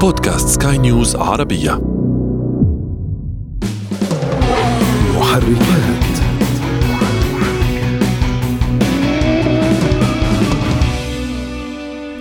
بودكاست 0.00 0.62
سكاي 0.62 0.78
نيوز 0.78 1.16
عربية. 1.16 1.80
محركات. 5.16 6.04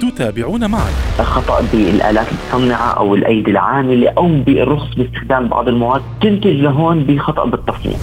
تتابعون 0.01 0.71
معي. 0.71 0.81
الخطأ 1.19 1.61
بالآلات 1.73 2.27
المصنعة 2.53 2.93
أو 2.93 3.15
الأيدي 3.15 3.51
العاملة 3.51 4.09
أو 4.17 4.27
بالرخص 4.27 4.95
باستخدام 4.97 5.47
بعض 5.47 5.67
المواد 5.67 6.01
تنتج 6.21 6.55
لهون 6.55 7.03
بخطأ 7.03 7.45
بالتصنيع. 7.45 7.97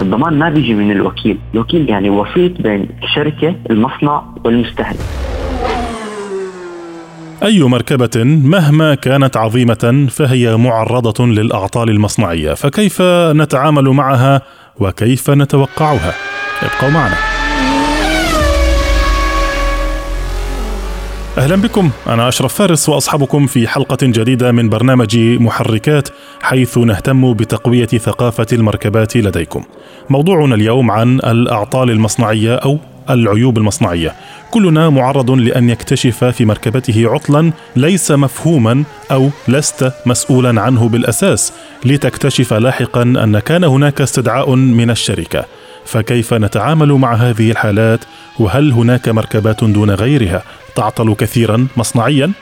الضمان 0.00 0.38
ما 0.38 0.50
بيجي 0.50 0.74
من 0.74 0.90
الوكيل. 0.90 1.38
الوكيل 1.54 1.88
يعني 1.88 2.10
وسيط 2.10 2.60
بين 2.60 2.88
الشركة 3.02 3.54
المصنع 3.70 4.22
والمستهلك. 4.44 4.98
أي 7.42 7.62
مركبة 7.62 8.24
مهما 8.24 8.94
كانت 8.94 9.36
عظيمة 9.36 10.06
فهي 10.10 10.56
معرضة 10.56 11.26
للأعطال 11.26 11.90
المصنعية، 11.90 12.54
فكيف 12.54 13.02
نتعامل 13.32 13.84
معها 13.84 14.42
وكيف 14.78 15.30
نتوقعها؟ 15.30 16.14
ابقوا 16.62 16.90
معنا. 16.90 17.14
أهلا 21.38 21.56
بكم 21.56 21.90
أنا 22.06 22.28
أشرف 22.28 22.54
فارس 22.54 22.88
وأصحابكم 22.88 23.46
في 23.46 23.68
حلقة 23.68 23.98
جديدة 24.02 24.52
من 24.52 24.68
برنامج 24.68 25.18
محركات 25.18 26.08
حيث 26.40 26.78
نهتم 26.78 27.32
بتقوية 27.34 27.86
ثقافة 27.86 28.46
المركبات 28.52 29.16
لديكم. 29.16 29.64
موضوعنا 30.10 30.54
اليوم 30.54 30.90
عن 30.90 31.14
الأعطال 31.18 31.90
المصنعية 31.90 32.54
أو 32.54 32.78
العيوب 33.10 33.58
المصنعية. 33.58 34.14
كلنا 34.50 34.90
معرض 34.90 35.30
لأن 35.30 35.70
يكتشف 35.70 36.24
في 36.24 36.44
مركبته 36.44 37.10
عطلا 37.12 37.52
ليس 37.76 38.10
مفهوما 38.10 38.84
أو 39.10 39.28
لست 39.48 39.92
مسؤولا 40.06 40.60
عنه 40.60 40.88
بالأساس 40.88 41.52
لتكتشف 41.84 42.52
لاحقا 42.52 43.02
أن 43.02 43.38
كان 43.38 43.64
هناك 43.64 44.00
استدعاء 44.00 44.54
من 44.54 44.90
الشركة. 44.90 45.44
فكيف 45.84 46.34
نتعامل 46.34 46.92
مع 46.92 47.14
هذه 47.14 47.50
الحالات؟ 47.50 48.00
وهل 48.40 48.72
هناك 48.72 49.08
مركبات 49.08 49.64
دون 49.64 49.90
غيرها 49.90 50.42
تعطل 50.76 51.14
كثيرا 51.14 51.66
مصنعيا؟ 51.76 52.32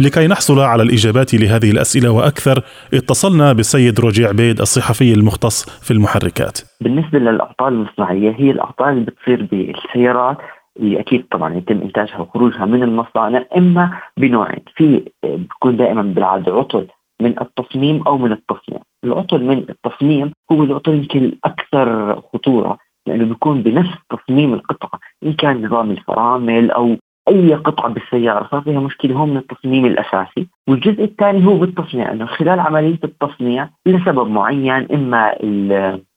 لكي 0.00 0.26
نحصل 0.26 0.60
على 0.60 0.82
الإجابات 0.82 1.34
لهذه 1.34 1.70
الأسئلة 1.70 2.10
وأكثر 2.10 2.62
اتصلنا 2.94 3.52
بالسيد 3.52 4.00
رجيع 4.00 4.32
بيد 4.32 4.60
الصحفي 4.60 5.14
المختص 5.14 5.64
في 5.82 5.90
المحركات. 5.90 6.58
بالنسبة 6.80 7.18
للأعطال 7.18 7.72
المصنعية 7.72 8.34
هي 8.38 8.50
الأعطال 8.50 8.88
اللي 8.88 9.04
بتصير 9.04 9.48
بالسيارات 9.50 10.36
أكيد 10.80 11.26
طبعا 11.30 11.54
يتم 11.54 11.80
إنتاجها 11.82 12.18
وخروجها 12.18 12.64
من 12.64 12.82
المصانع 12.82 13.44
إما 13.56 13.98
بنوعين 14.16 14.62
في 14.76 15.04
بيكون 15.24 15.76
دائما 15.76 16.02
بالعاده 16.02 16.52
عطل 16.52 16.86
من 17.22 17.40
التصميم 17.40 18.02
أو 18.06 18.18
من 18.18 18.32
التصنيع، 18.32 18.80
العطل 19.04 19.44
من 19.44 19.58
التصميم 19.58 20.32
هو 20.52 20.62
العطل 20.62 20.94
يمكن 20.94 21.24
الاكثر 21.24 22.20
خطورة 22.20 22.78
لأنه 23.06 23.24
بيكون 23.24 23.62
بنفس 23.62 23.98
تصميم 24.10 24.54
القطعة 24.54 25.00
إن 25.24 25.32
كان 25.32 25.66
نظام 25.66 25.90
الفرامل 25.90 26.70
أو 26.70 26.96
أي 27.28 27.54
قطعة 27.54 27.88
بالسيارة 27.88 28.48
صار 28.50 28.60
فيها 28.60 28.80
مشكلة 28.80 29.16
هو 29.16 29.26
من 29.26 29.36
التصميم 29.36 29.86
الأساسي، 29.86 30.48
والجزء 30.68 31.04
الثاني 31.04 31.46
هو 31.46 31.58
بالتصنيع 31.58 32.12
انه 32.12 32.26
خلال 32.26 32.60
عملية 32.60 32.98
التصنيع 33.04 33.68
لسبب 33.86 34.28
معين 34.28 34.86
إما 34.94 35.34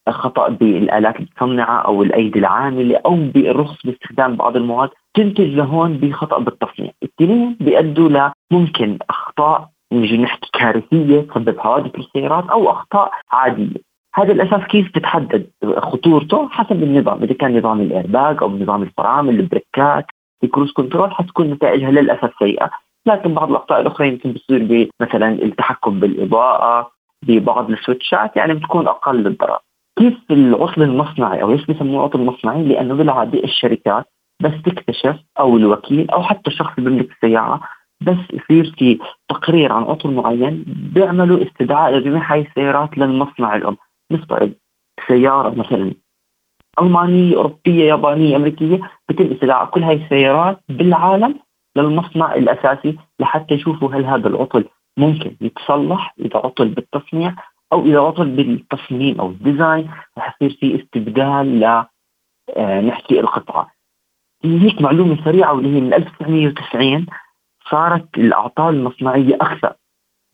الخطأ 0.09 0.49
بالآلات 0.49 1.15
المصنعة 1.19 1.81
أو 1.81 2.03
الأيدي 2.03 2.39
العاملة 2.39 3.01
أو 3.05 3.15
بالرخص 3.15 3.85
باستخدام 3.85 4.35
بعض 4.35 4.55
المواد 4.55 4.89
تنتج 5.13 5.55
لهون 5.55 5.97
بخطأ 5.97 6.39
بالتصنيع، 6.39 6.91
الاثنين 7.03 7.57
بيؤدوا 7.59 8.31
لممكن 8.51 8.97
أخطاء 9.09 9.69
نجي 9.93 10.17
نحكي 10.17 10.49
كارثية 10.53 11.21
تسبب 11.21 11.59
حوادث 11.59 11.91
بالسيارات 11.91 12.49
أو 12.49 12.71
أخطاء 12.71 13.11
عادية. 13.31 13.89
هذا 14.15 14.31
الأساس 14.31 14.67
كيف 14.67 14.91
تتحدد 14.91 15.47
خطورته 15.77 16.49
حسب 16.49 16.83
النظام، 16.83 17.23
إذا 17.23 17.33
كان 17.33 17.57
نظام 17.57 17.81
الإيرباج 17.81 18.37
أو 18.41 18.49
نظام 18.49 18.83
الفرامل، 18.83 19.39
ال 19.39 19.47
breakات، 19.47 20.05
الكروز 20.43 20.71
كنترول 20.71 21.11
حتكون 21.11 21.49
نتائجها 21.49 21.91
للأسف 21.91 22.31
سيئة، 22.39 22.69
لكن 23.05 23.33
بعض 23.33 23.49
الأخطاء 23.49 23.81
الأخرى 23.81 24.07
يمكن 24.07 24.31
بتصير 24.31 24.89
مثلا 25.01 25.29
التحكم 25.29 25.99
بالإضاءة، 25.99 26.91
ببعض 27.27 27.71
السويتشات 27.71 28.35
يعني 28.35 28.53
بتكون 28.53 28.87
أقل 28.87 29.27
الضرر. 29.27 29.59
كيف 29.99 30.17
العطل 30.31 30.81
المصنعي 30.81 31.41
أو 31.41 31.51
ليش 31.51 31.65
بسموه 31.65 32.03
عطل 32.03 32.19
مصنعي؟ 32.19 32.63
لأنه 32.63 32.93
بالعاده 32.93 33.43
الشركات 33.43 34.05
بس 34.41 34.51
تكتشف 34.65 35.15
أو 35.39 35.57
الوكيل 35.57 36.09
أو 36.09 36.23
حتى 36.23 36.49
الشخص 36.49 36.73
اللي 36.77 36.89
بيملك 36.89 37.11
السياره 37.11 37.61
بس 38.01 38.17
يصير 38.33 38.75
في 38.77 38.99
تقرير 39.29 39.71
عن 39.71 39.83
عطل 39.83 40.13
معين 40.13 40.65
بيعملوا 40.93 41.43
استدعاء 41.43 41.93
لجميع 41.93 42.33
هاي 42.33 42.41
السيارات 42.41 42.97
للمصنع 42.97 43.55
الأم، 43.55 43.77
نفترض 44.11 44.53
سيارة 45.07 45.49
مثلا 45.49 45.93
ألمانية، 46.81 47.35
أوروبية، 47.35 47.85
يابانية، 47.89 48.35
أمريكية 48.35 48.79
بتم 49.09 49.31
استدعاء 49.31 49.65
كل 49.65 49.83
هاي 49.83 49.95
السيارات 49.95 50.59
بالعالم 50.69 51.39
للمصنع 51.75 52.35
الأساسي 52.35 52.97
لحتى 53.19 53.53
يشوفوا 53.53 53.93
هل 53.93 54.05
هذا 54.05 54.27
العطل 54.27 54.65
ممكن 54.97 55.35
يتصلح 55.41 56.15
إذا 56.19 56.37
عطل 56.37 56.67
بالتصنيع 56.67 57.35
أو 57.73 57.85
إذا 57.85 57.99
عطل 57.99 58.29
بالتصميم 58.29 59.19
أو 59.19 59.29
ال 59.29 59.38
design 59.38 59.89
رح 60.17 60.37
يصير 60.41 60.57
في 60.59 60.83
استبدال 60.83 61.59
ل 61.59 61.85
نحكي 62.87 63.19
القطعة. 63.19 63.71
هيك 64.43 64.81
معلومة 64.81 65.23
سريعة 65.25 65.53
واللي 65.53 65.75
هي 65.75 65.81
من 65.81 65.93
1990 65.93 67.05
صارت 67.69 68.17
الأعطال 68.17 68.75
المصنعية 68.75 69.35
أكثر. 69.35 69.73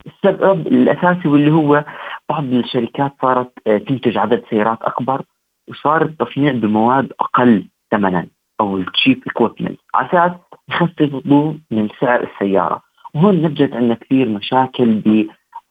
السبب 0.06 0.66
الأساسي 0.66 1.28
واللي 1.28 1.52
هو 1.52 1.84
بعض 2.28 2.44
الشركات 2.44 3.12
صارت 3.22 3.52
تنتج 3.64 4.18
عدد 4.18 4.44
سيارات 4.50 4.82
أكبر 4.82 5.22
وصار 5.68 6.02
التصنيع 6.02 6.52
بمواد 6.52 7.12
أقل 7.20 7.68
ثمنا 7.90 8.26
أو 8.60 8.76
ال 8.76 8.84
cheap 8.84 9.22
equipment 9.26 9.80
على 9.94 10.06
أساس 10.06 10.32
يخفضوا 10.68 11.54
من 11.70 11.88
سعر 12.00 12.22
السيارة 12.22 12.82
وهون 13.14 13.42
نجت 13.42 13.72
عندنا 13.72 13.94
كثير 13.94 14.28
مشاكل 14.28 15.02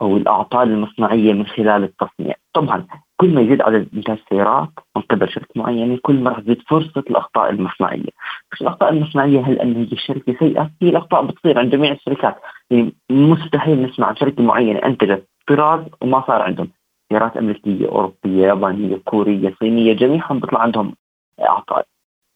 أو 0.02 0.18
الأعطال 0.18 0.72
المصنعية 0.72 1.34
من 1.34 1.46
خلال 1.46 1.84
التصنيع، 1.84 2.36
طبعا 2.54 2.88
كل 3.18 3.34
ما 3.36 3.42
يزيد 3.42 3.62
عدد 3.62 3.88
انتاج 3.94 4.18
السيارات 4.24 4.70
من 4.96 5.02
قبل 5.02 5.30
شركة 5.30 5.50
معينة 5.56 6.00
كل 6.02 6.20
ما 6.20 6.30
رح 6.32 6.40
تزيد 6.40 6.62
فرصة 6.68 7.04
الأخطاء 7.10 7.50
المصنعية، 7.50 8.10
بس 8.52 8.62
الأخطاء 8.62 8.94
المصنعية 8.94 9.42
هل 9.42 9.60
ان 9.60 9.76
هي 9.76 9.84
الشركة 9.84 10.36
سيئة؟ 10.40 10.72
هي 10.82 10.90
الأخطاء 10.90 11.26
بتصير 11.26 11.60
عند 11.60 11.72
جميع 11.72 11.92
الشركات، 11.92 12.36
يعني 12.70 12.94
مستحيل 13.10 13.82
نسمع 13.82 14.08
عن 14.08 14.16
شركة 14.16 14.44
معينة 14.44 14.80
أنتجت 14.80 15.28
طراز 15.48 15.86
وما 16.02 16.24
صار 16.28 16.42
عندهم 16.42 16.70
سيارات 17.10 17.38
أمريكية، 17.38 17.88
أوروبية، 17.88 18.48
يابانية، 18.48 18.98
كورية، 18.98 19.54
صينية، 19.60 19.94
جميعهم 19.94 20.40
بيطلع 20.40 20.62
عندهم 20.62 20.96
أعطال. 21.42 21.84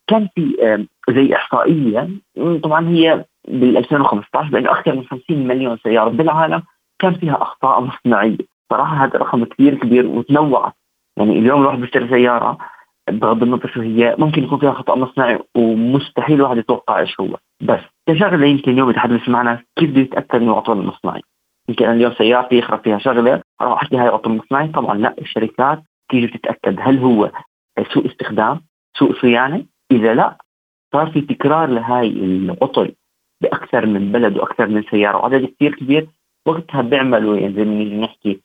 كان 0.08 0.30
في 0.36 0.56
زي 1.10 1.36
احصائيه 1.36 2.10
طبعا 2.64 2.88
هي 2.88 3.26
بال 3.48 3.78
2015 3.78 4.50
بأنه 4.50 4.72
أكثر 4.72 4.96
من 4.96 5.04
50 5.06 5.48
مليون 5.48 5.78
سيارة 5.78 6.10
بالعالم 6.10 6.64
كان 7.00 7.14
فيها 7.14 7.42
أخطاء 7.42 7.82
مصنعية، 7.82 8.38
صراحة 8.70 9.06
هذا 9.06 9.20
رقم 9.20 9.44
كثير 9.44 9.76
كبير 9.76 10.08
وتنوعت، 10.08 10.74
يعني 11.18 11.40
اليوم 11.40 11.62
الواحد 11.62 11.80
بيشتري 11.80 12.08
سيارة 12.08 12.58
بغض 13.10 13.44
النظر 13.44 13.68
شو 13.68 13.82
هي 13.82 14.16
ممكن 14.20 14.44
يكون 14.44 14.60
فيها 14.60 14.72
خطأ 14.72 14.96
مصنعي 14.96 15.40
ومستحيل 15.56 16.36
الواحد 16.36 16.58
يتوقع 16.58 17.00
إيش 17.00 17.20
هو، 17.20 17.38
بس 17.62 17.80
كشغله 18.08 18.48
يمكن 18.48 18.72
اليوم 18.72 18.90
إذا 18.90 19.00
حد 19.00 19.10
بيسمعنا 19.10 19.64
كيف 19.76 19.90
بده 19.90 20.02
يتأكد 20.02 20.42
من 20.42 20.50
العطل 20.50 20.80
المصنعي؟ 20.80 21.22
يمكن 21.70 21.86
أنا 21.86 21.94
اليوم 21.94 22.14
سيارتي 22.14 22.58
يخرب 22.58 22.84
فيها 22.84 22.98
شغلة 22.98 23.42
أروح 23.62 23.82
أحكي 23.84 23.98
هاي 23.98 24.08
عطل 24.08 24.32
مصنعي 24.32 24.68
طبعا 24.68 24.98
لا 24.98 25.16
الشركات 25.22 25.84
تيجي 26.10 26.28
تتأكد 26.28 26.78
هل 26.80 26.98
هو 26.98 27.32
سوء 27.94 28.06
استخدام 28.06 28.62
سوء 28.98 29.22
صيانه 29.22 29.66
إذا 29.92 30.14
لا 30.14 30.38
صار 30.94 31.12
في 31.12 31.22
تكرار 31.22 31.70
لهاي 31.70 32.08
العطل 32.08 32.96
بأكثر 33.42 33.86
من 33.86 34.12
بلد 34.12 34.38
وأكثر 34.38 34.68
من 34.68 34.84
سيارة. 34.92 35.18
وعدد 35.18 35.46
كثير 35.46 35.76
كبير 35.76 36.08
وقتها 36.46 36.82
بيعملوا 36.82 37.38
يعني 37.38 37.54
زي 37.54 37.64
ما 37.66 37.74
نيجي 37.74 37.96
نحكي 37.96 38.40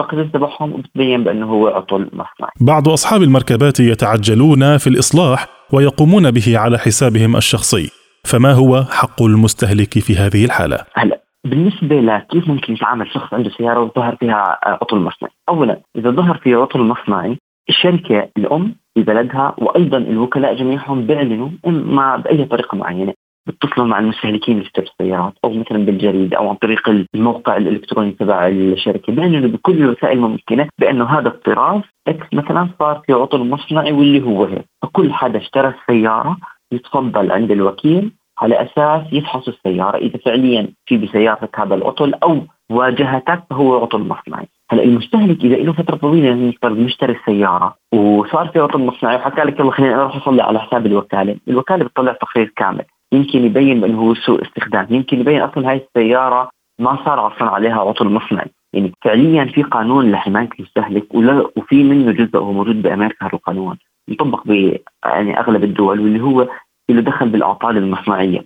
التقرير 0.00 0.24
تبعهم 0.24 0.72
وبتبين 0.72 1.24
بأنه 1.24 1.46
هو 1.46 1.68
عطل 1.68 2.10
مصنعي. 2.12 2.50
بعض 2.60 2.88
أصحاب 2.88 3.22
المركبات 3.22 3.80
يتعجلون 3.80 4.76
في 4.76 4.86
الإصلاح 4.86 5.46
ويقومون 5.72 6.30
به 6.30 6.58
على 6.58 6.78
حسابهم 6.78 7.36
الشخصي، 7.36 7.90
فما 8.24 8.52
هو 8.52 8.84
حق 8.90 9.22
المستهلك 9.22 9.98
في 9.98 10.16
هذه 10.16 10.44
الحالة؟ 10.44 10.78
هلا 10.94 11.20
بالنسبة 11.44 12.00
لكيف 12.00 12.48
ممكن 12.48 12.72
يتعامل 12.72 13.12
شخص 13.12 13.34
عنده 13.34 13.50
سيارة 13.50 13.80
وظهر 13.80 14.16
فيها 14.16 14.58
عطل 14.62 14.96
مصنعي، 14.96 15.32
اولا 15.48 15.80
إذا 15.96 16.10
ظهر 16.10 16.36
فيها 16.36 16.58
عطل 16.58 16.80
مصنعي 16.80 17.38
الشركة 17.68 18.28
الأم 18.36 18.74
في 18.94 19.02
بلدها 19.02 19.54
وأيضا 19.58 19.98
الوكلاء 19.98 20.54
جميعهم 20.54 21.06
بيعلنوا 21.06 21.48
اما 21.66 22.16
بأي 22.16 22.44
طريقة 22.44 22.76
معينة 22.76 23.12
بيتصلوا 23.46 23.86
مع 23.86 23.98
المستهلكين 23.98 24.60
اشتروا 24.60 24.86
السيارات 24.86 25.32
أو 25.44 25.50
مثلا 25.52 25.78
بالجريدة 25.84 26.38
أو 26.38 26.48
عن 26.48 26.54
طريق 26.54 27.06
الموقع 27.14 27.56
الإلكتروني 27.56 28.10
تبع 28.12 28.48
الشركة. 28.48 29.12
بيعلنوا 29.12 29.50
بكل 29.50 29.82
الوسائل 29.82 30.18
الممكنة 30.18 30.68
بأنه 30.78 31.04
هذا 31.04 31.28
الطراز 31.28 31.82
إكس 32.08 32.26
مثلا 32.32 32.68
صار 32.78 33.02
في 33.06 33.12
عطل 33.12 33.48
مصنعي 33.48 33.92
واللي 33.92 34.22
هو 34.22 34.44
هيك. 34.44 34.64
فكل 34.82 35.12
حدا 35.12 35.38
اشترى 35.38 35.68
السيارة 35.68 36.36
يتفضل 36.72 37.32
عند 37.32 37.50
الوكيل 37.50 38.12
على 38.38 38.62
أساس 38.62 39.12
يفحصوا 39.12 39.52
السيارة. 39.52 39.96
إذا 39.96 40.18
فعليا 40.18 40.68
في 40.86 40.96
بسيارتك 40.96 41.60
هذا 41.60 41.74
العطل 41.74 42.14
أو 42.14 42.40
واجهتك 42.70 43.42
هو 43.52 43.82
عطل 43.82 43.98
مصنعي. 43.98 44.46
هلأ 44.70 44.82
المستهلك 44.82 45.44
إذا 45.44 45.56
له 45.56 45.72
فترة 45.72 45.96
طويلة 45.96 46.34
نفترض 46.34 46.78
مشتري 46.78 47.12
السيارة. 47.12 47.74
وصار 47.94 48.48
في 48.48 48.58
عطل 48.58 48.78
مصنعي 48.78 49.16
وحكى 49.16 49.40
لك 49.40 49.60
يلا 49.60 49.70
خليني 49.70 49.94
أروح 49.94 50.16
أصلي 50.16 50.42
على 50.42 50.60
حساب 50.60 50.86
الوكالة، 50.86 51.36
الوكالة 51.48 51.84
بتطلع 51.84 52.12
تقرير 52.12 52.52
كامل، 52.56 52.84
يمكن 53.12 53.44
يبين 53.44 53.80
بانه 53.80 54.14
سوء 54.14 54.42
استخدام، 54.42 54.86
يمكن 54.90 55.20
يبين 55.20 55.40
أصلا 55.40 55.70
هاي 55.70 55.76
السيارة 55.76 56.50
ما 56.80 57.04
صار 57.04 57.26
أصلا 57.26 57.48
عليها 57.48 57.80
عطل 57.80 58.08
مصنعي، 58.08 58.50
يعني 58.72 58.92
فعليا 59.04 59.44
في 59.44 59.62
قانون 59.62 60.10
لحماية 60.10 60.48
المستهلك 60.58 61.14
وفي 61.56 61.84
منه 61.84 62.12
جزء 62.12 62.38
هو 62.38 62.52
موجود 62.52 62.82
بأمريكا 62.82 63.26
هذا 63.26 63.34
القانون. 63.34 63.78
يطبق 64.08 64.46
ب 64.46 64.76
يعني 65.04 65.40
أغلب 65.40 65.64
الدول 65.64 66.00
واللي 66.00 66.20
هو 66.20 66.48
له 66.90 67.00
دخل 67.00 67.28
بالأعطال 67.28 67.76
المصنعية. 67.76 68.44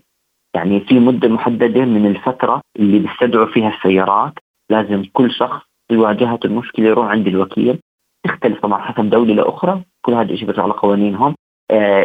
يعني 0.55 0.81
في 0.81 0.99
مدة 1.01 1.29
محددة 1.29 1.85
من 1.85 2.07
الفترة 2.07 2.61
اللي 2.77 2.99
بيستدعوا 2.99 3.47
فيها 3.47 3.69
السيارات 3.69 4.33
لازم 4.71 5.05
كل 5.13 5.31
شخص 5.31 5.63
يواجهه 5.91 6.41
المشكلة 6.45 6.87
يروح 6.87 7.07
عند 7.07 7.27
الوكيل. 7.27 7.79
تختلف 8.25 8.61
طبعا 8.61 8.83
حسب 8.83 9.11
دولة 9.11 9.35
لأخرى. 9.35 9.83
كل 10.03 10.13
هذا 10.13 10.33
الشيء 10.33 10.47
بيرجع 10.47 10.67
لقوانينهم 10.67 11.35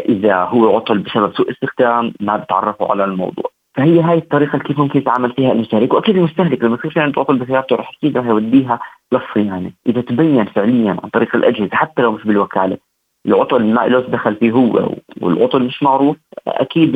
إذا 0.09 0.35
هو 0.35 0.75
عطل 0.75 0.97
بسبب 0.97 1.33
سوء 1.35 1.51
استخدام 1.51 2.13
ما 2.19 2.37
بتعرفوا 2.37 2.87
على 2.87 3.03
الموضوع 3.03 3.51
فهي 3.77 4.01
هاي 4.01 4.17
الطريقة 4.17 4.59
كيف 4.59 4.79
ممكن 4.79 4.99
يتعامل 4.99 5.31
فيها 5.31 5.51
المستهلك 5.51 5.93
وأكيد 5.93 6.17
المستهلك 6.17 6.63
لما 6.63 6.75
يصير 6.75 6.91
في 6.91 6.99
عنده 6.99 7.21
عطل 7.21 7.37
بسيارته 7.37 7.75
رح 7.75 7.91
أكيد 7.97 8.17
رح 8.17 8.25
يوديها 8.25 8.79
للصيانة 9.11 9.71
إذا 9.87 10.01
تبين 10.01 10.45
فعليا 10.45 10.97
عن 11.03 11.09
طريق 11.09 11.35
الأجهزة 11.35 11.69
حتى 11.71 12.01
لو 12.01 12.11
مش 12.11 12.23
بالوكالة 12.23 12.77
العطل 13.25 13.73
ما 13.73 13.87
له 13.87 13.99
دخل 13.99 14.35
فيه 14.35 14.51
هو 14.51 14.95
والعطل 15.21 15.63
مش 15.63 15.83
معروف 15.83 16.17
أكيد 16.47 16.95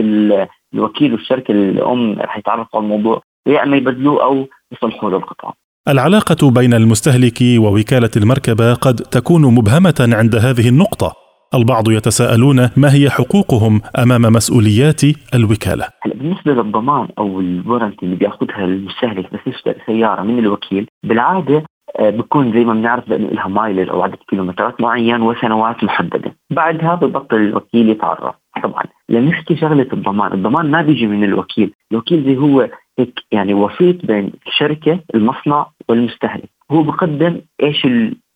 الوكيل 0.73 1.13
والشركة 1.13 1.51
الأم 1.51 2.19
رح 2.19 2.37
يتعرفوا 2.37 2.79
على 2.79 2.83
الموضوع 2.83 3.21
يا 3.47 3.63
اما 3.63 3.77
يبدلوه 3.77 4.23
أو 4.23 4.47
يصلحوا 4.71 5.09
له 5.09 5.17
القطع. 5.17 5.53
العلاقة 5.87 6.51
بين 6.51 6.73
المستهلك 6.73 7.39
ووكالة 7.57 8.09
المركبة 8.17 8.73
قد 8.73 8.95
تكون 8.95 9.41
مبهمة 9.41 10.09
عند 10.13 10.35
هذه 10.35 10.69
النقطة. 10.69 11.22
البعض 11.55 11.91
يتساءلون 11.91 12.69
ما 12.77 12.93
هي 12.93 13.09
حقوقهم 13.09 13.81
أمام 14.03 14.21
مسؤوليات 14.21 15.01
الوكالة. 15.33 15.85
هلا 16.01 16.15
بالنسبة 16.15 16.51
للضمان 16.53 17.07
أو 17.17 17.39
الورنتي 17.39 18.05
اللي 18.05 18.15
بيأخذها 18.15 18.65
المستهلك 18.65 19.33
بس 19.33 19.39
يشتري 19.47 19.75
سيارة 19.85 20.21
من 20.21 20.39
الوكيل 20.39 20.87
بالعادة 21.03 21.63
آه، 21.99 22.09
بكون 22.09 22.53
زي 22.53 22.65
ما 22.65 22.73
بنعرف 22.73 23.09
بأنه 23.09 23.27
لها 23.27 23.47
مايلج 23.47 23.89
أو 23.89 24.01
عدد 24.01 24.17
كيلومترات 24.29 24.81
معين 24.81 25.21
وسنوات 25.21 25.83
محددة، 25.83 26.35
بعدها 26.49 26.95
ببطل 26.95 27.37
الوكيل 27.37 27.89
يتعرف، 27.89 28.35
طبعا 28.63 28.83
لنحكي 29.09 29.55
شغلة 29.55 29.87
الضمان، 29.93 30.33
الضمان 30.33 30.71
ما 30.71 30.81
بيجي 30.81 31.07
من 31.07 31.23
الوكيل، 31.23 31.73
الوكيل 31.91 32.23
زي 32.23 32.37
هو 32.37 32.69
هيك 32.99 33.19
يعني 33.31 33.53
وسيط 33.53 34.05
بين 34.05 34.31
الشركة، 34.47 34.99
المصنع 35.15 35.67
والمستهلك، 35.89 36.49
هو 36.71 36.83
بقدم 36.83 37.41
إيش 37.63 37.87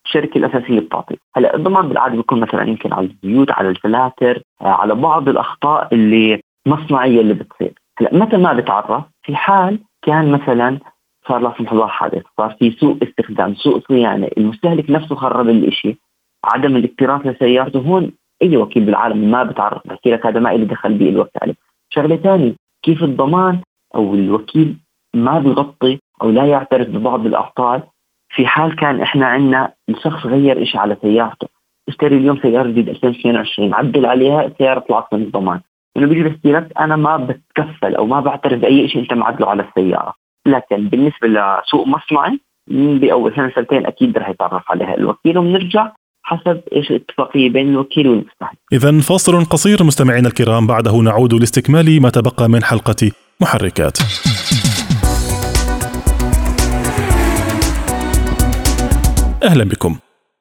الشركة 0.07 0.37
الأساسية 0.37 0.79
بتعطي، 0.79 1.15
هلأ 1.35 1.55
الضمان 1.55 1.87
بالعاده 1.87 2.15
بيكون 2.15 2.39
مثلا 2.39 2.63
يمكن 2.63 2.93
على 2.93 3.07
الزيوت، 3.07 3.51
على 3.51 3.69
الفلاتر، 3.69 4.41
آه، 4.61 4.67
على 4.67 4.95
بعض 4.95 5.29
الأخطاء 5.29 5.93
اللي 5.93 6.41
مصنعية 6.67 7.21
اللي 7.21 7.33
بتصير، 7.33 7.73
هلأ 7.99 8.13
متى 8.13 8.37
ما 8.37 8.53
بتعرف؟ 8.53 9.03
في 9.23 9.35
حال 9.35 9.79
كان 10.01 10.31
مثلا 10.31 10.79
صار 11.27 11.39
لا 11.39 11.53
سمح 11.57 11.71
الله 11.71 11.87
حادث 11.87 12.23
صار 12.37 12.55
في 12.59 12.71
سوء 12.71 12.97
استخدام 13.03 13.55
سوء 13.55 13.79
صيانة 13.87 14.29
المستهلك 14.37 14.89
نفسه 14.89 15.15
خرب 15.15 15.49
الشيء 15.49 15.95
عدم 16.43 16.75
الاكتراث 16.75 17.27
لسيارته. 17.27 17.79
هون 17.79 18.11
أي 18.41 18.57
وكيل 18.57 18.85
بالعالم 18.85 19.31
ما 19.31 19.43
بتعرف. 19.43 19.81
بحكي 19.87 20.11
لك 20.11 20.25
هذا 20.25 20.39
ما 20.39 20.49
له 20.49 20.65
دخل 20.65 20.93
به 20.93 21.09
الوكاله 21.09 21.55
شغلة 21.89 22.15
ثانية 22.15 22.53
كيف 22.83 23.03
الضمان 23.03 23.59
أو 23.95 24.13
الوكيل 24.13 24.77
ما 25.13 25.39
بيغطي 25.39 25.99
أو 26.21 26.29
لا 26.29 26.45
يعترف 26.45 26.87
ببعض 26.87 27.25
الأعطال 27.25 27.83
في 28.29 28.47
حال 28.47 28.75
كان 28.75 29.01
إحنا 29.01 29.25
عندنا 29.25 29.73
الشخص 29.89 30.25
غير 30.25 30.65
شيء 30.65 30.79
على 30.79 30.97
سيارته 31.01 31.47
اشتري 31.89 32.17
اليوم 32.17 32.39
سيارة 32.41 32.67
جديدة 32.67 32.91
2022 32.91 33.73
عدل 33.73 34.05
عليها 34.05 34.45
السيارة 34.45 34.79
طلعت 34.79 35.13
من 35.13 35.21
الضمان 35.21 35.59
إنه 35.97 36.07
بيجي 36.07 36.23
لك 36.23 36.71
أنا 36.79 36.95
ما 36.95 37.17
بتكفل 37.17 37.95
أو 37.95 38.05
ما 38.05 38.19
بعترف 38.19 38.59
بأي 38.59 38.89
شيء 38.89 39.01
أنت 39.01 39.13
معدله 39.13 39.49
على 39.49 39.63
السيارة 39.63 40.13
لكن 40.47 40.87
بالنسبة 40.87 41.27
لسوق 41.27 41.87
مصنعي 41.87 42.39
بأول 42.71 43.35
سنه 43.35 43.51
سنتين 43.55 43.85
أكيد 43.85 44.17
رح 44.17 44.29
يتعرف 44.29 44.71
عليها 44.71 44.93
الوكيل 44.97 45.37
وبنرجع 45.37 45.91
حسب 46.23 46.61
إيش 46.75 46.91
الاتفاقية 46.91 47.49
بين 47.49 47.69
الوكيل 47.69 48.07
والمستهلك. 48.07 48.57
اذا 48.73 48.99
فاصل 48.99 49.45
قصير 49.45 49.83
مستمعينا 49.83 50.27
الكرام 50.27 50.67
بعده 50.67 50.97
نعود 50.97 51.33
لاستكمال 51.33 52.01
ما 52.01 52.09
تبقى 52.09 52.49
من 52.49 52.63
حلقة 52.63 53.11
محركات. 53.41 53.97
أهلا 59.43 59.63
بكم. 59.63 59.95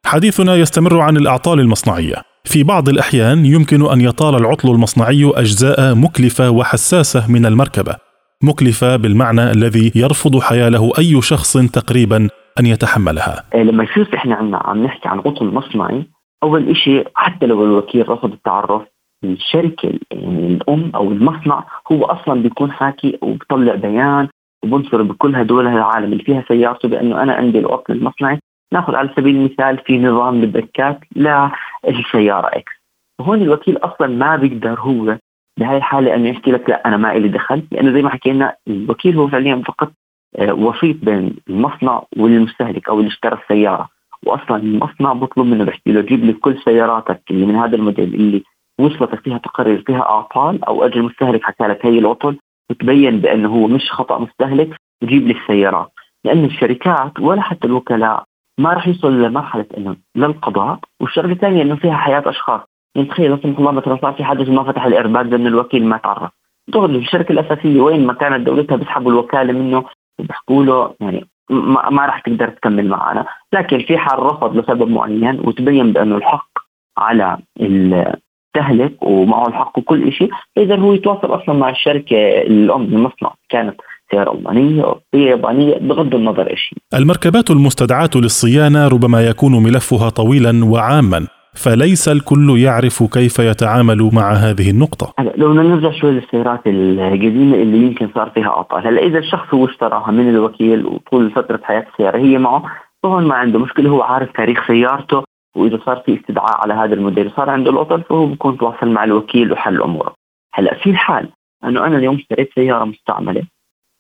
حديثنا 0.06 0.54
يستمر 0.54 1.00
عن 1.00 1.16
الأعطال 1.16 1.60
المصنعية. 1.60 2.14
في 2.44 2.62
بعض 2.62 2.88
الأحيان 2.88 3.46
يمكن 3.46 3.90
أن 3.93 4.00
يطال 4.00 4.34
العطل 4.34 4.70
المصنعي 4.70 5.32
أجزاء 5.34 5.94
مكلفة 5.94 6.50
وحساسة 6.50 7.32
من 7.32 7.46
المركبة 7.46 7.96
مكلفة 8.43 8.96
بالمعنى 8.96 9.50
الذي 9.50 9.93
يرفض 9.94 10.40
حياله 10.40 10.93
أي 10.98 11.22
شخص 11.22 11.56
تقريبا 11.56 12.28
أن 12.60 12.66
يتحملها 12.66 13.43
إيه، 13.54 13.62
لما 13.62 13.84
يصير 13.84 14.08
إحنا 14.14 14.34
عنا 14.34 14.56
عم 14.56 14.82
نحكي 14.82 15.08
عن 15.08 15.19
عطل 15.19 15.46
مصنعي 15.46 16.06
أول 16.43 16.76
شيء 16.76 17.08
حتى 17.14 17.46
لو 17.46 17.64
الوكيل 17.64 18.08
رفض 18.08 18.32
التعرف 18.32 18.82
الشركة 19.25 19.93
يعني 20.10 20.46
الأم 20.46 20.93
أو 20.94 21.12
المصنع 21.12 21.64
هو 21.93 22.04
أصلا 22.04 22.43
بيكون 22.43 22.72
حاكي 22.72 23.19
وبطلع 23.22 23.75
بيان 23.75 24.28
وبنصر 24.64 25.02
بكل 25.02 25.37
هدول 25.37 25.66
العالم 25.66 26.12
اللي 26.12 26.25
فيها 26.25 26.44
سيارته 26.48 26.88
بأنه 26.88 27.22
أنا 27.22 27.32
عندي 27.32 27.58
العطل 27.58 27.93
المصنعي 27.93 28.38
ناخذ 28.73 28.95
على 28.95 29.11
سبيل 29.17 29.37
المثال 29.37 29.79
في 29.79 29.99
نظام 29.99 30.43
البركات 30.43 31.01
للسيارة 31.17 32.47
إكس 32.47 32.73
هون 33.21 33.43
الوكيل 33.43 33.77
أصلا 33.77 34.07
ما 34.07 34.37
بيقدر 34.37 34.81
هو 34.81 35.19
بهاي 35.59 35.77
الحالة 35.77 36.15
إنه 36.15 36.29
يحكي 36.29 36.53
لك 36.53 36.71
لا 36.71 36.89
أنا 36.89 36.97
ما 36.97 37.15
لي 37.15 37.29
دخل. 37.29 37.63
لأنه 37.73 37.93
زي 37.93 38.03
ما 38.03 38.11
حكينا 38.11 38.57
الوكيل 38.69 39.17
هو 39.17 39.29
فعليا 39.29 39.63
فقط 39.67 39.93
آه، 40.37 40.53
وسيط 40.53 40.97
بين 41.05 41.37
المصنع 41.49 42.03
والمستهلك 42.17 42.89
أو 42.89 42.99
اللي 42.99 43.09
اشترى 43.09 43.39
السيارة. 43.43 43.89
واصلا 44.27 44.57
المصنع 44.57 45.13
بطلب 45.13 45.47
منه 45.47 45.65
بحكي 45.65 45.93
له 45.93 46.01
جيب 46.01 46.25
لي 46.25 46.33
كل 46.33 46.59
سياراتك 46.65 47.23
اللي 47.31 47.47
من 47.47 47.57
هذا 47.57 47.77
الموديل 47.77 48.15
اللي 48.15 48.43
وصلت 48.81 49.15
فيها 49.15 49.39
تقرير 49.39 49.83
فيها 49.87 50.01
أعطال 50.01 50.65
أو 50.65 50.85
أجل 50.85 51.01
المستهلك 51.01 51.43
حكى 51.43 51.65
لك 51.65 51.87
هي 51.87 51.99
العطل. 51.99 52.39
وتبين 52.71 53.21
بأنه 53.21 53.49
هو 53.49 53.67
مش 53.67 53.93
خطأ 53.93 54.19
مستهلك 54.19 54.77
وجيب 55.03 55.27
لي 55.27 55.35
السيارات. 55.35 55.93
لأن 56.25 56.44
الشركات 56.44 57.20
ولا 57.20 57.43
حتى 57.43 57.67
الوكلاء 57.67 58.25
ما 58.58 58.72
راح 58.72 58.89
يوصل 58.89 59.22
لمرحلة 59.22 59.67
إنه 59.79 59.96
للقضاء 60.17 60.79
والشغلة 61.01 61.32
الثانية 61.32 61.63
إنه 61.63 61.77
فيها 61.77 61.96
حياة 61.96 62.22
أشخاص. 62.27 62.60
يعني 62.94 63.08
تخيل 63.08 63.31
لا 63.31 63.39
سمح 63.43 63.58
الله 63.58 63.70
مثلا 63.70 63.98
صار 64.03 64.13
في 64.13 64.25
حدث 64.25 64.48
ما 64.48 64.63
فتح 64.63 64.84
الايرباك 64.84 65.27
لأنه 65.27 65.48
الوكيل 65.48 65.84
ما 65.84 65.96
تعرف. 65.96 66.31
دغري 66.69 66.96
الشركة 66.96 67.32
الأساسية 67.32 67.81
وين؟ 67.81 68.06
ما 68.06 68.13
كانت 68.13 68.46
دولتها 68.46 68.77
بيسحبوا 68.77 69.13
الوكالة 69.13 69.53
منه 69.53 69.84
وبيحكوا 70.19 70.65
له 70.65 70.94
يعني 71.01 71.29
ما, 71.51 71.91
ما 71.91 72.06
راح 72.06 72.20
تقدر 72.20 72.48
تكمل 72.48 72.89
معنا 72.89 73.27
لكن 73.53 73.79
في 73.79 73.98
حال 73.98 74.19
رفض 74.19 74.56
لسبب 74.56 74.89
معين 74.89 75.41
وتبين 75.44 75.93
بأنه 75.93 76.17
الحق 76.17 76.51
على 76.98 77.39
المستهلك 77.60 79.03
ومعه 79.03 79.48
الحق 79.48 79.79
وكل 79.79 80.13
شيء 80.13 80.31
اذا 80.56 80.77
هو 80.77 80.93
يتواصل 80.93 81.43
أصلا 81.43 81.55
مع 81.55 81.70
الشركة 81.70 82.17
الأم 82.43 82.82
المصنع. 82.82 83.34
كانت 83.48 83.81
سيارة 84.10 84.32
ألمانية 84.32 84.82
أوروبية 84.82 85.31
يابانية 85.31 85.79
بغض 85.79 86.15
النظر 86.15 86.51
إيش 86.51 86.75
المركبات 86.94 87.51
المستدعاة 87.51 88.10
للصيانة 88.15 88.89
ربما 88.89 89.27
يكون 89.27 89.63
ملفها 89.63 90.08
طويلا 90.08 90.65
وعاما 90.65 91.27
فليس 91.56 92.08
الكل 92.08 92.58
يعرف 92.58 93.03
كيف 93.03 93.39
يتعامل 93.39 94.10
مع 94.13 94.32
هذه 94.32 94.70
النقطة. 94.70 95.13
لو 95.36 95.53
نرجع 95.53 95.91
شوي 96.01 96.10
للسيارات 96.10 96.60
القديمة 96.67 97.56
اللي 97.56 97.79
يمكن 97.79 98.08
صار 98.15 98.31
فيها 98.31 98.48
أعطال 98.48 98.86
هلا 98.86 99.03
إذا 99.03 99.19
الشخص 99.19 99.55
هو 99.55 99.65
اشتراها 99.67 100.10
من 100.10 100.29
الوكيل 100.29 100.86
وطول 100.86 101.31
فترة 101.31 101.60
حياة 101.63 101.86
السيارة 101.93 102.19
هي 102.19 102.39
معه 102.39 102.63
فهون 103.03 103.25
ما 103.25 103.34
عنده 103.34 103.58
مشكلة 103.58 103.91
هو 103.91 104.03
عارف 104.03 104.32
تاريخ 104.32 104.67
سيارته 104.67 105.22
وإذا 105.56 105.79
صار 105.86 106.03
في 106.06 106.20
استدعاء 106.20 106.60
على 106.63 106.75
هذا 106.75 106.94
الموديل 106.94 107.32
صار 107.36 107.51
عنده 107.51 107.70
العطل 107.70 108.03
فهو 108.03 108.27
بيكون 108.27 108.58
تواصل 108.58 108.89
مع 108.89 109.05
الوكيل 109.05 109.53
وحل 109.53 109.82
أموره. 109.82 110.15
هلا 110.55 110.75
في 110.75 110.91
الحال 110.91 111.29
أنه 111.65 111.86
أنا 111.86 111.98
اليوم 111.98 112.15
اشتريت 112.15 112.51
سيارة 112.55 112.84
مستعملة 112.84 113.43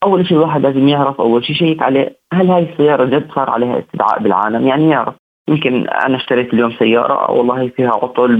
أول 0.06 0.26
شيء 0.26 0.36
الواحد 0.36 0.62
لازم 0.62 0.88
يعرف 0.88 1.20
أول 1.20 1.44
شيء 1.44 1.56
يشيك 1.56 1.82
عليه. 1.82 2.16
هل 2.32 2.50
هاي 2.50 2.72
السيارة 2.72 3.04
جد 3.04 3.32
صار 3.34 3.50
عليها 3.50 3.78
استدعاء 3.78 4.22
بالعالم؟ 4.22 4.66
يعني 4.66 4.90
يعرف. 4.90 5.14
يمكن 5.48 5.88
أنا 5.88 6.16
اشتريت 6.16 6.54
اليوم 6.54 6.72
سيارة 6.72 7.30
والله 7.30 7.68
فيها 7.68 7.90
عطل 7.90 8.36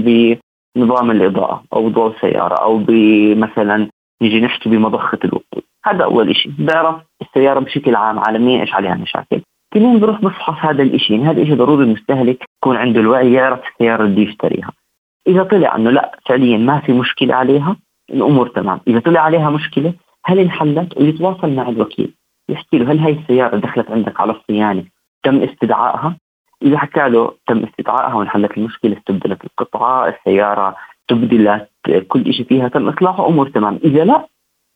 بنظام 0.77 1.11
الإضاءة 1.11 1.63
أو 1.73 1.89
ضوء 1.89 2.15
السيارة 2.15 2.55
أو 2.55 2.77
بمثلا 2.77 3.89
نيجي 4.21 4.41
نحكي 4.41 4.69
بمضخة 4.69 5.19
الوقود. 5.23 5.63
هذا 5.85 6.03
أول 6.03 6.35
شيء. 6.35 6.51
بعرف 6.59 6.95
السيارة 7.21 7.59
بشكل 7.59 7.95
عام 7.95 8.19
عالميا 8.19 8.61
إيش 8.61 8.73
عليها 8.73 8.95
مشاكل. 8.95 9.41
كمان 9.73 9.99
بروح 9.99 10.21
بفحص 10.21 10.65
هذا 10.65 10.83
الشيء 10.83 11.17
يعني 11.17 11.29
هذا 11.29 11.41
الشيء 11.41 11.55
ضروري 11.55 11.83
المستهلك 11.83 12.43
يكون 12.63 12.77
عنده 12.77 12.99
الوعي 12.99 13.33
يعرف 13.33 13.59
السيارة 13.67 14.03
اللي 14.03 14.23
يشتريها. 14.23 14.71
إذا 15.27 15.43
طلع 15.43 15.75
إنه 15.75 15.89
لا 15.89 16.19
فعليا 16.29 16.57
ما 16.57 16.79
في 16.79 16.93
مشكلة 16.93 17.35
عليها 17.35 17.75
الأمور 18.09 18.47
تمام. 18.47 18.79
إذا 18.87 18.99
طلع 18.99 19.21
عليها 19.21 19.49
مشكلة 19.49 19.93
هل 20.27 20.39
انحلت 20.39 20.97
ويتواصل 20.97 21.49
مع 21.49 21.69
الوكيل 21.69 22.13
يحكي 22.49 22.77
له 22.77 22.91
هل 22.91 22.99
هاي 22.99 23.11
السيارة 23.11 23.57
دخلت 23.57 23.91
عندك 23.91 24.19
على 24.19 24.31
الصيانة 24.31 24.83
تم 25.23 25.41
استدعائها؟ 25.43 26.17
إذا 26.61 26.77
حكى 26.77 27.09
له 27.09 27.31
تم 27.47 27.63
استدعائها 27.63 28.13
وانحلت 28.13 28.57
المشكلة 28.57 28.97
استبدلت 28.97 29.43
القطعه 29.45 30.07
السيارة 30.07 30.75
تبدلت 31.07 31.69
كل 32.07 32.33
شيء 32.33 32.45
فيها 32.45 32.67
تم 32.67 32.89
إصلاحه 32.89 33.27
أمور 33.27 33.49
تمام. 33.49 33.79
إذا 33.83 34.05
لا 34.05 34.27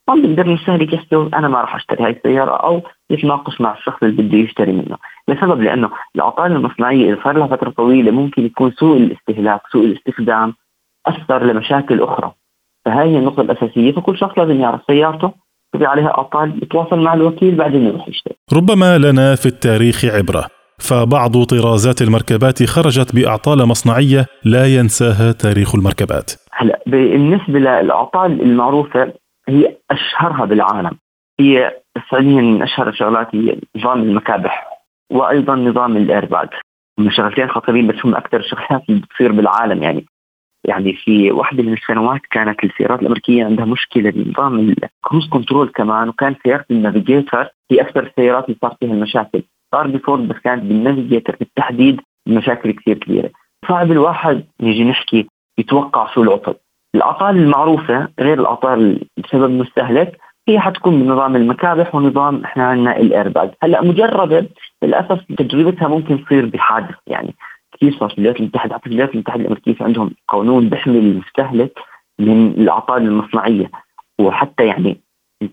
ما 0.08 0.15
بيقدر 0.15 0.46
المستهلك 0.46 0.93
يحكي 0.93 1.15
أنا 1.15 1.48
ما 1.48 1.62
راح 1.62 1.75
أشتري 1.75 2.03
هاي 2.03 2.12
السيارة 2.12 2.51
أو 2.51 2.81
يتناقش 3.10 3.62
مع 3.62 3.74
الشخص 3.74 4.03
اللي 4.03 4.24
بده 4.24 4.38
يشتري 4.38 4.72
منه. 4.72 4.98
لسبب 5.27 5.62
لأنه 5.62 5.89
الأعطال 6.15 6.51
المصنعية 6.51 7.13
إذا 7.13 7.24
صار 7.24 7.38
لها 7.38 7.48
فترة 7.48 7.70
طويلة 7.70 8.12
ممكن 8.12 8.46
يكون 8.46 8.72
سوء 8.72 8.98
الاستهلاك 8.98 9.62
سوء 9.72 9.86
الاستخدام 9.86 10.53
أثر 11.05 11.43
لمشاكل 11.43 12.01
أخرى. 12.01 12.34
فهي 12.86 13.10
هي 13.10 13.17
النقطة 13.17 13.41
الأساسية. 13.41 13.91
فكل 13.91 14.17
شخص 14.17 14.38
لازم 14.38 14.60
يعرف 14.60 14.81
سيارته 14.88 15.34
في 15.77 15.85
عليها 15.85 16.17
اعطال 16.17 16.63
يتواصل 16.63 16.99
مع 16.99 17.13
الوكيل 17.13 17.55
بعدين 17.55 17.85
يروح 17.87 18.07
يشتري 18.07 18.35
ربما 18.53 18.97
لنا 18.97 19.35
في 19.35 19.45
التاريخ 19.45 20.05
عبرة 20.05 20.45
فبعض 20.89 21.43
طرازات 21.43 22.01
المركبات 22.01 22.63
خرجت 22.63 23.15
بأعطال 23.15 23.65
مصنعية 23.67 24.25
لا 24.45 24.65
ينساها 24.65 25.31
تاريخ 25.31 25.75
المركبات. 25.75 26.31
هلا 26.51 26.79
بالنسبة 26.87 27.59
للأعطال 27.59 28.41
المعروفة 28.41 29.13
هي 29.49 29.77
أشهرها 29.91 30.45
بالعالم. 30.45 30.97
هي 31.39 31.71
فعليا 32.09 32.41
من 32.41 32.61
أشهر 32.61 32.89
الشغلات 32.89 33.35
هي 33.35 33.59
نظام 33.75 34.01
المكابح 34.01 34.67
وأيضا 35.11 35.55
نظام 35.55 35.97
الإيرباج. 35.97 36.49
هم 36.99 37.09
شغلتين 37.11 37.49
خطيرين 37.49 37.87
بس 37.87 37.95
هم 38.05 38.15
أكثر 38.15 38.41
شغلات 38.41 38.83
اللي 38.89 39.01
بتصير 39.01 39.31
بالعالم 39.31 39.83
يعني. 39.83 40.05
يعني 40.63 40.94
في 40.94 41.32
واحدة 41.32 41.63
من 41.63 41.74
السنوات 41.74 42.22
كانت 42.32 42.63
السيارات 42.63 43.01
الأمريكية 43.01 43.46
عندها 43.46 43.65
مشكلة 43.65 44.10
بنظام 44.10 44.60
ال 44.60 44.69
cruise 44.69 45.29
control 45.29 45.69
كمان 45.70 46.10
وكان 46.10 46.36
سيارة 46.44 46.65
ال 46.71 46.79
Navigator 46.79 47.48
هي 47.72 47.82
أكثر 47.82 48.03
السيارات 48.03 48.46
اللي 48.46 48.58
صار 48.62 48.75
فيها 48.80 48.94
المشاكل. 48.94 49.44
صار 49.72 49.88
بفورد 49.88 50.27
بس 50.27 50.36
كانت 50.44 50.63
بال 50.63 50.77
Navigator 50.77 51.36
بالتحديد 51.39 52.01
مشاكل 52.27 52.72
كثير 52.72 52.98
كبيرة. 52.98 53.30
صعب 53.68 53.91
الواحد 53.91 54.44
يجي 54.60 54.84
نحكي 54.84 55.27
يتوقع 55.58 56.13
شو 56.13 56.24
العطل. 56.24 56.56
الأعطال 56.96 57.38
المعروفة 57.38 58.08
غير 58.20 58.39
الأعطال 58.39 59.06
بسبب 59.18 59.44
المستهلك 59.44 60.18
هي 60.48 60.60
حتكون 60.60 61.03
بنظام 61.03 61.36
المكابح 61.36 61.96
ونظام 61.96 62.44
إحنا 62.44 62.63
عندنا 62.63 62.98
الايرباج 62.98 63.51
هلأ 63.63 63.84
مجربة 63.84 64.48
للأسف 64.84 65.20
تجربتها 65.38 65.88
ممكن 65.88 66.25
تصير 66.25 66.46
بحادث 66.46 66.96
يعني. 67.08 67.36
صار 67.89 68.09
في 68.09 68.17
الولايات 68.17 68.39
المتحدة 68.39 68.73
حتى 68.73 68.83
في 68.83 68.88
الولايات 68.88 69.13
المتحدة 69.13 69.41
الأمريكية 69.41 69.73
في 69.73 69.83
عندهم 69.83 70.11
قانون 70.27 70.69
بيحمي 70.69 71.00
المستهلك 71.00 71.79
من 72.19 72.47
الأعطال 72.47 73.01
المصنعية. 73.01 73.71
وحتى 74.19 74.65
يعني 74.65 75.01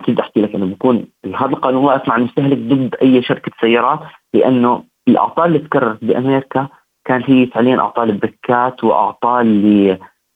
كنت 0.06 0.20
أحكي 0.20 0.40
لك 0.40 0.54
انه 0.54 0.66
بكون 0.66 1.06
هذا 1.37 1.50
القانون 1.50 1.85
واقف 1.85 2.08
مع 2.08 2.16
المستهلك 2.16 2.58
ضد 2.58 2.94
أي 3.02 3.23
شركة 3.23 3.52
سيارات 3.61 4.00
لأنه 4.35 4.85
الأعطال 5.08 5.47
اللي 5.47 5.58
تكررت 5.58 6.04
بأمريكا 6.04 6.68
كانت 7.04 7.30
هي 7.30 7.47
فعليا 7.47 7.80
أعطال 7.80 8.12
بريكات 8.12 8.85
وأعطال 8.85 9.47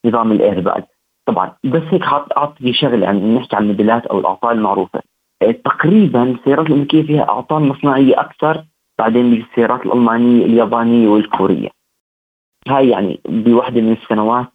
لنظام 0.04 0.32
الإيرباج. 0.32 0.82
طبعا 1.26 1.52
بس 1.64 1.82
هيك 1.90 2.02
اعطي 2.36 2.72
شغله 2.72 3.04
يعني 3.04 3.34
نحكي 3.34 3.56
عن 3.56 3.62
الموديلات 3.62 4.06
أو 4.06 4.18
الأعطال 4.18 4.56
المعروفة. 4.56 5.02
تقريبا 5.64 6.22
السيارات 6.22 6.66
الأمريكية 6.66 7.02
فيها 7.02 7.28
أعطال 7.28 7.62
مصنعية 7.62 8.20
أكثر 8.20 8.64
بعدين 8.98 9.30
بالسيارات 9.30 9.86
الألمانية 9.86 10.44
اليابانية 10.44 11.08
والكورية. 11.08 11.68
هاي 12.68 12.88
يعني 12.88 13.20
بوحدة 13.28 13.80
من 13.80 13.92
السنوات 13.92 14.52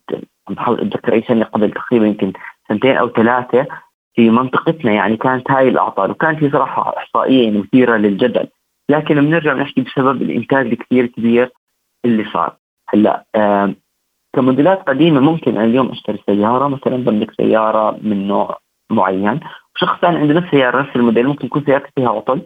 عم 0.48 0.56
بحاول 0.56 0.82
أتذكر 0.82 1.14
أي 1.14 1.24
سنة 1.28 1.46
قبل 1.46 1.72
تقريبا 1.72 2.08
يمكن 2.08 2.34
سنتين 2.70 2.98
أو 2.98 3.10
ثلاثة 3.10 3.68
في 4.16 4.30
منطقتنا 4.30 4.92
يعني 4.92 5.18
كانت 5.18 5.52
هاي 5.52 5.70
الأعطال 5.70 6.12
وكانت 6.12 6.44
هي 6.44 6.52
صراحة 6.52 6.98
إحصائية 6.98 7.44
يعني 7.44 7.58
مثيرة 7.58 7.98
للجدل 7.98 8.48
لكن 8.90 9.16
بنرجع 9.16 9.54
بنحكي 9.54 9.82
بسبب 9.82 10.22
الإنتاج 10.22 10.66
الكثير 10.66 11.06
كبير 11.06 11.52
اللي 12.06 12.26
صار. 12.34 12.56
هلأ 12.90 13.26
آه 13.36 13.74
كموديلات 14.36 14.90
قديمة 14.90 15.20
ممكن 15.20 15.52
أنا 15.52 15.64
اليوم 15.64 15.90
أشتري 15.90 16.20
سيارة 16.26 16.68
مثلا 16.68 16.98
بملك 16.98 17.32
سيارة 17.32 18.00
من 18.02 18.28
نوع 18.28 18.60
معين 18.90 19.40
وشخص 19.76 20.00
ثاني 20.02 20.18
عنده 20.18 20.34
نفس 20.34 20.46
السياره 20.46 20.82
نفس 20.82 20.96
الموديل 20.96 21.28
ممكن 21.28 21.46
يكون 21.46 21.64
سيارته 21.66 21.90
فيها 21.96 22.10
عطل 22.10 22.42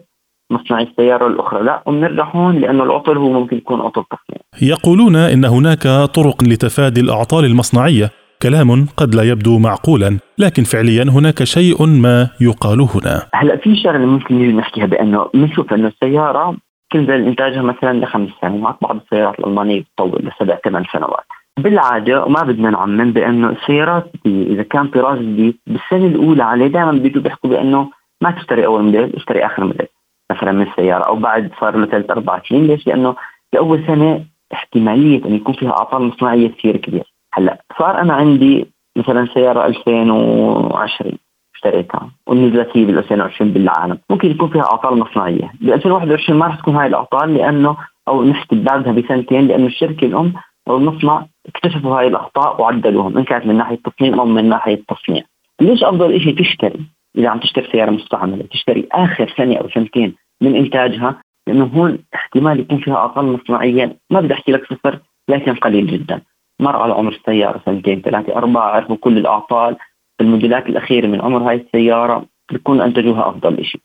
مصنع 0.52 0.80
السيارة 0.80 1.26
الأخرى. 1.26 1.62
لا 1.62 1.82
وبنرجع 1.86 2.30
هون 2.34 2.58
لأنه 2.58 2.84
العطل 2.84 3.16
هو 3.16 3.32
ممكن 3.32 3.56
يكون 3.56 3.80
عطل 3.80 4.04
تصنيع 4.04 4.72
يقولون 4.72 5.16
إن 5.16 5.44
هناك 5.44 5.82
طرق 6.14 6.44
لتفادي 6.44 7.00
الأعطال 7.00 7.44
المصنعية. 7.44 8.10
كلام 8.42 8.86
قد 8.96 9.14
لا 9.14 9.22
يبدو 9.22 9.58
معقولا 9.58 10.18
لكن 10.38 10.62
فعليا 10.62 11.02
هناك 11.02 11.44
شيء 11.44 11.86
ما 11.86 12.28
يقال 12.40 12.80
هنا. 12.80 13.22
هلا 13.34 13.56
في 13.56 13.76
شغلة 13.76 14.06
ممكن 14.06 14.34
نيجي 14.34 14.52
نحكيها 14.52 14.86
بأنه 14.86 15.26
بنشوف 15.34 15.72
أنه 15.72 15.88
السيارة 15.88 16.56
تنزل 16.92 17.26
إنتاجها 17.26 17.62
مثلا 17.62 18.04
لخمس 18.04 18.30
سنوات 18.40 18.76
بعض 18.82 18.96
السيارات 18.96 19.38
الألمانية 19.38 19.80
بتطول 19.80 20.20
لسبع 20.24 20.58
ثمان 20.64 20.84
سنوات. 20.92 21.24
بالعادة 21.58 22.24
وما 22.24 22.42
بدنا 22.42 22.70
نعمم 22.70 23.12
بأنه 23.12 23.50
السيارات 23.50 24.10
إذا 24.26 24.62
كان 24.62 24.88
طراز 24.88 25.18
جديد 25.18 25.56
بالسنة 25.66 26.06
الأولى 26.06 26.42
عليه 26.42 26.66
دائما 26.66 26.92
بيجوا 26.92 27.22
بيحكوا 27.22 27.50
بأنه 27.50 27.90
ما 28.22 28.30
تشتري 28.30 28.66
أول 28.66 28.82
موديل 28.82 29.16
اشتري 29.16 29.46
آخر 29.46 29.64
موديل. 29.64 29.86
مثلا 30.30 30.52
من 30.52 30.62
السيارة 30.62 31.04
أو 31.04 31.16
بعد 31.16 31.50
صار 31.60 31.76
له 31.76 31.86
ثلاث 31.86 32.10
أربع 32.10 32.42
سنين 32.48 32.66
ليش؟ 32.66 32.86
لأنه 32.86 33.16
باول 33.52 33.86
سنة 33.86 34.24
احتمالية 34.52 35.24
ان 35.24 35.34
يكون 35.34 35.54
فيها 35.54 35.70
أعطال 35.70 36.02
مصنعية 36.02 36.48
كثير 36.48 36.76
كبير 36.76 37.14
هلأ 37.32 37.62
صار 37.78 38.00
أنا 38.00 38.12
عندي 38.14 38.66
مثلا 38.96 39.26
سيارة 39.34 39.66
2020 39.66 41.12
اشتريتها 41.54 42.10
ونزلت 42.26 42.76
هي 42.76 42.84
بال 42.84 42.98
2020 42.98 43.50
بالعالم. 43.50 43.98
ممكن 44.10 44.30
يكون 44.30 44.48
فيها 44.48 44.62
أعطال 44.62 44.98
مصنعية. 44.98 45.52
ب 45.60 45.68
2021 45.68 46.38
ما 46.38 46.46
راح 46.46 46.56
تكون 46.56 46.76
هاي 46.76 46.86
الأعطال 46.86 47.34
لأنه 47.34 47.76
أو 48.08 48.24
نحكي 48.24 48.56
بعدها 48.56 48.92
بسنتين 48.92 49.46
لأنه 49.46 49.66
الشركة 49.66 50.04
الأم 50.06 50.32
أو 50.68 50.76
المصنع 50.76 51.26
اكتشفوا 51.48 51.98
هاي 51.98 52.06
الأخطاء 52.06 52.60
وعدلوهم 52.60 53.18
إن 53.18 53.24
كانت 53.24 53.46
من 53.46 53.56
ناحية 53.56 53.78
تصميم 53.84 54.20
أو 54.20 54.26
من 54.26 54.48
ناحية 54.48 54.82
تصنيع 54.88 55.22
ليش 55.60 55.84
أفضل 55.84 56.20
شيء 56.20 56.38
تشتري؟ 56.38 56.86
إذا 57.18 57.28
عم 57.28 57.40
تشتري 57.40 57.68
سيارة 57.72 57.90
مستعملة 57.90 58.42
تشتري 58.42 58.88
آخر 58.92 59.34
سنه 59.36 59.56
أو 59.56 59.68
سنتين 59.68 60.14
من 60.40 60.56
إنتاجها 60.56 61.22
لأنه 61.46 61.64
هون 61.64 61.98
احتمال 62.14 62.60
يكون 62.60 62.78
فيها 62.78 62.94
اعطال 62.94 63.24
مصنعيه 63.24 63.96
ما 64.10 64.20
بدي 64.20 64.34
أحكي 64.34 64.52
لك 64.52 64.64
صفر 64.72 64.98
لكن 65.28 65.54
قليل 65.54 65.86
جدا. 65.86 66.22
مر 66.60 66.76
على 66.76 66.94
عمر 66.94 67.12
السيارة 67.12 67.62
سنتين 67.66 68.00
ثلاثة 68.00 68.36
أربعة 68.36 68.62
عرفوا 68.62 68.96
كل 68.96 69.18
الأعطال. 69.18 69.76
الموديلات 70.20 70.66
الأخيرة 70.66 71.06
من 71.06 71.20
عمر 71.20 71.50
هاي 71.50 71.56
السيارة 71.56 72.26
بيكون 72.52 72.80
انتجوها 72.80 73.28
أفضل 73.28 73.64
شيء 73.64 73.80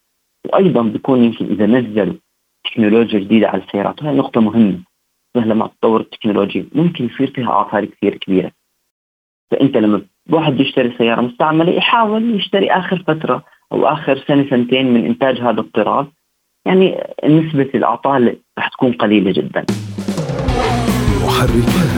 وأيضا 0.46 0.81
بيكون 0.81 1.24
يمكن 1.24 1.46
إذا 1.46 1.65
نزلوا 1.65 2.15
تكنولوجيا 2.63 3.19
جديدة 3.19 3.48
على 3.48 3.63
السيارات 3.63 4.03
وهي 4.03 4.15
نقطة 4.15 4.41
مهمة. 4.41 4.79
مع 5.36 5.67
تطور 5.67 6.01
التكنولوجيا 6.01 6.65
ممكن 6.75 7.05
يصير 7.05 7.31
فيها 7.31 7.51
أعطال 7.51 7.91
كثير 7.91 8.17
كبيرة. 8.17 8.51
فأنت 9.51 9.77
لما 9.77 10.01
واحد 10.29 10.60
يشتري 10.60 10.93
سيارة 10.98 11.22
مستعملة 11.22 11.72
يحاول 11.72 12.36
يشتري 12.36 12.72
آخر 12.72 13.03
فترة 13.07 13.43
أو 13.72 13.88
آخر 13.88 14.24
سنة 14.27 14.50
سنتين 14.50 14.93
من 14.93 15.05
إنتاج 15.05 15.41
هذا 15.41 15.60
الطراز. 15.60 16.05
يعني 16.65 17.03
نسبه 17.25 17.69
الاعطال 17.75 18.38
رح 18.60 18.67
تكون 18.67 18.91
قليلة 18.91 19.31
جدا. 19.31 19.65
محركات 21.25 21.98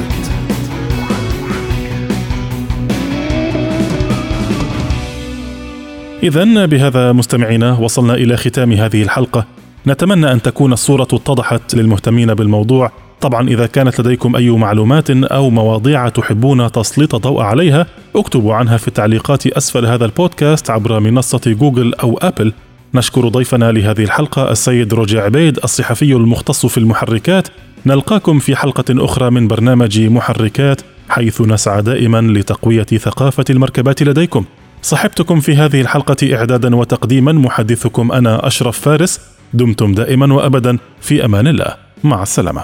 إذا 6.24 6.66
بهذا 6.66 7.12
مستمعينا 7.12 7.78
وصلنا 7.82 8.14
إلى 8.14 8.38
ختام 8.38 8.72
هذه 8.72 9.04
الحلقة. 9.04 9.46
نتمنى 9.88 10.32
أن 10.32 10.42
تكون 10.42 10.74
الصورة 10.74 11.08
اتضحت 11.14 11.76
للمهتمين 11.76 12.34
بالموضوع. 12.34 12.92
طبعا 13.22 13.50
إذا 13.50 13.66
كانت 13.66 14.02
لديكم 14.02 14.36
أي 14.36 14.50
معلومات 14.50 15.10
أو 15.10 15.50
مواضيع 15.50 16.10
تحبون 16.10 16.72
تسليط 16.72 17.16
الضوء 17.16 17.42
عليها 17.42 17.86
اكتبوا 18.16 18.54
عنها 18.54 18.78
في 18.78 18.88
التعليقات 18.88 19.48
أسفل 19.48 19.86
هذا 19.86 20.06
البودكاست 20.06 20.70
عبر 20.70 21.00
منصة 21.00 21.42
جوجل 21.46 21.94
أو 21.94 22.18
أبل. 22.22 22.54
نشكر 22.94 23.28
ضيفنا 23.28 23.72
لهذه 23.72 24.04
الحلقة 24.04 24.52
السيد 24.52 24.94
روجي 24.94 25.20
عبيد 25.20 25.60
الصحفي 25.64 26.14
المختص 26.14 26.66
في 26.66 26.78
المحركات. 26.78 27.48
نلقاكم 27.86 28.40
في 28.40 28.56
حلقة 28.56 28.86
أخرى 28.90 29.30
من 29.30 29.48
برنامج 29.48 30.00
محركات 30.02 30.82
حيث 31.10 31.42
نسعى 31.42 31.82
دائما 31.82 32.22
لتقوية 32.22 32.84
ثقافة 32.84 33.46
المركبات 33.50 34.04
لديكم. 34.04 34.46
صحبتكم 34.82 35.40
في 35.40 35.56
هذه 35.56 35.82
الحلقة 35.82 36.36
إعدادا 36.36 36.76
وتقديما 36.76 37.32
محدثكم 37.32 38.12
أنا 38.12 38.48
أشرف 38.48 38.80
فارس. 38.80 39.22
دمتم 39.54 39.94
دائما 39.94 40.34
وأبدا. 40.34 40.78
في 41.02 41.26
أمان 41.26 41.48
الله. 41.48 41.89
مع 42.04 42.24
السلامة. 42.24 42.64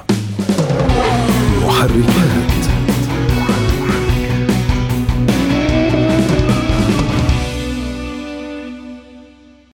محركات. 1.65 2.44